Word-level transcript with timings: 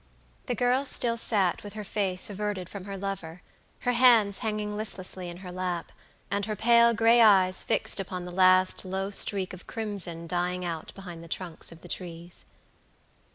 The 0.47 0.55
girl 0.55 0.83
still 0.85 1.15
sat 1.15 1.63
with 1.63 1.73
her 1.73 1.83
face 1.83 2.31
averted 2.31 2.67
from 2.69 2.85
her 2.85 2.97
lover, 2.97 3.43
her 3.81 3.91
hands 3.91 4.39
hanging 4.39 4.75
listlessly 4.75 5.29
in 5.29 5.37
her 5.45 5.51
lap, 5.51 5.91
and 6.31 6.43
her 6.47 6.55
pale 6.55 6.91
gray 6.95 7.21
eyes 7.21 7.61
fixed 7.63 7.99
upon 7.99 8.25
the 8.25 8.31
last 8.31 8.83
low 8.83 9.11
streak 9.11 9.53
of 9.53 9.67
crimson 9.67 10.25
dying 10.25 10.65
out 10.65 10.91
behind 10.95 11.23
the 11.23 11.27
trunks 11.27 11.71
of 11.71 11.81
the 11.81 11.87
trees. 11.87 12.47